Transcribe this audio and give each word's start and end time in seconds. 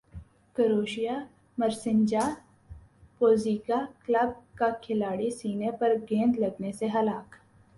کروشیا 0.55 1.17
مرسینجا 1.57 2.21
Pozega 3.19 3.79
club 4.05 4.31
کا 4.57 4.69
کھلاڑی 4.81 5.29
سینے 5.31 5.71
پر 5.79 5.93
گیند 6.09 6.39
لگنے 6.39 6.71
سے 6.71 6.87
ہلاک 6.93 7.35